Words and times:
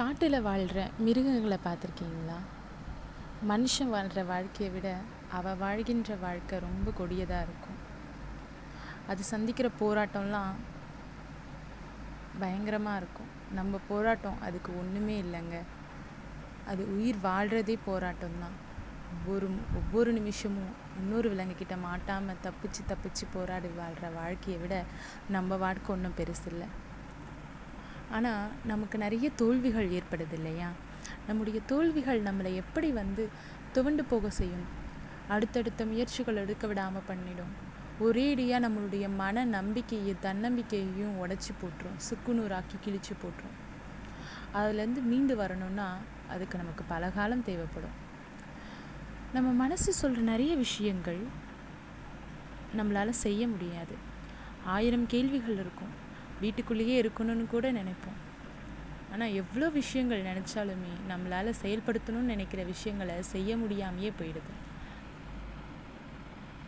காட்டில் 0.00 0.42
வாழ்கிற 0.42 0.90
மிருகங்களை 0.98 1.58
பார்த்துருக்கீங்களா? 1.64 2.36
மனுஷன் 3.48 3.90
வாழ்கிற 3.90 4.24
வாழ்க்கையை 4.24 4.74
விட 4.74 4.88
அவள் 5.30 5.54
வாழ்கின்ற 5.54 6.14
வாழ்க்கை 6.16 6.58
ரொம்ப 6.58 6.90
கொடியதாக 6.90 7.42
இருக்கும். 7.42 7.78
அது 9.06 9.22
சந்திக்கிற 9.22 9.70
போராட்டம்லாம் 9.80 10.54
பயங்கரமாக 12.40 12.96
இருக்கும். 12.96 13.30
நம்ம 13.50 13.80
போராட்டம் 13.88 14.40
அதுக்கு 14.40 14.78
ஒன்றுமே 14.78 15.22
இல்லைங்க. 15.22 15.58
அது 16.66 16.82
உயிர் 16.96 17.20
வாழ்கிறதே 17.22 17.78
போராட்டம் 17.84 18.40
தான் 18.40 18.56
ஒவ்வொரு 19.14 19.48
ஒவ்வொரு 19.74 20.12
நிமிஷமும் 20.12 20.74
இன்னொரு 20.96 21.30
விலங்குக்கிட்ட 21.34 21.80
மாட்டாமல் 21.80 22.42
தப்பிச்சு 22.42 22.84
தப்பிச்சு 22.88 23.26
போராடி 23.32 23.68
வாழ்கிற 23.68 24.08
வாழ்க்கையை 24.10 24.60
விட 24.60 24.84
நம்ம 25.28 25.56
வாழ்க்கை 25.56 25.94
ஒன்றும் 25.94 26.16
பெருசு 26.16 26.46
இல்லை 26.46 26.68
ஆனால் 28.10 28.50
நமக்கு 28.64 28.98
நிறைய 28.98 29.30
தோல்விகள் 29.30 29.88
ஏற்படுது 29.90 30.32
இல்லையா? 30.32 30.70
நம்முடைய 31.26 31.60
தோல்விகள் 31.66 32.22
நம்மளை 32.22 32.54
எப்படி 32.54 32.90
வந்து 32.90 33.30
துவண்டு 33.72 34.04
போக 34.04 34.30
செய்யும்? 34.30 34.66
அடுத்தடுத்த 35.28 35.86
முயற்சிகள் 35.86 36.36
எடுக்க 36.36 36.66
விடாமல் 36.66 37.06
பண்ணிடும். 37.06 37.52
ஒரேடியாக 38.00 38.64
நம்மளுடைய 38.66 39.14
மன 39.14 39.44
நம்பிக்கையை 39.44 40.14
தன்னம்பிக்கையையும் 40.22 41.16
உடச்சி 41.24 41.52
போட்டுரும். 41.60 41.98
சுக்குநூறாக்கி 42.08 42.76
கிழிச்சு 42.84 43.14
போட்டுரும். 43.22 43.56
அதுலேருந்து 44.54 45.02
மீண்டு 45.02 45.36
வரணும்னா 45.36 45.88
அதுக்கு 46.28 46.58
நமக்கு 46.58 46.84
பல 46.84 47.10
காலம் 47.10 47.44
தேவைப்படும். 47.44 47.96
நம்ம 49.32 49.50
மனசு 49.52 49.92
சொல்கிற 49.92 50.22
நிறைய 50.22 50.56
விஷயங்கள் 50.56 51.20
நம்மளால் 52.76 53.20
செய்ய 53.24 53.48
முடியாது. 53.48 53.94
ஆயிரம் 54.64 55.06
கேள்விகள் 55.06 55.58
இருக்கும். 55.58 56.08
வீட்டுக்குள்ளேயே 56.40 56.94
இருக்கணும்னு 57.02 57.46
கூட 57.46 57.72
நினைப்போம். 57.72 58.18
ஆனால் 59.12 59.32
எவ்வளோ 59.32 59.68
விஷயங்கள் 59.68 60.26
நினச்சாலுமே 60.30 60.92
நம்மளால் 61.10 61.58
செயல்படுத்தணும்னு 61.62 62.32
நினைக்கிற 62.34 62.62
விஷயங்களை 62.64 63.16
செய்ய 63.34 63.56
முடியாமையே 63.56 64.10
போயிடுது. 64.20 64.52